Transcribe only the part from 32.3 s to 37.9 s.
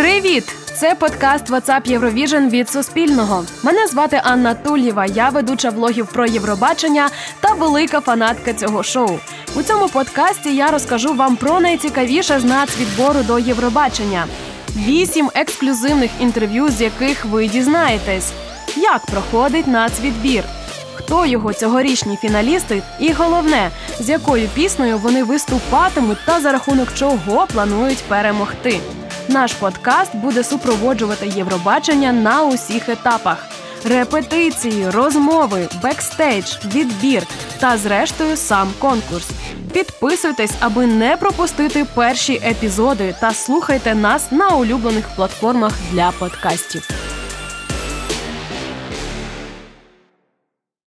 усіх етапах: репетиції, розмови, бекстейдж, відбір та,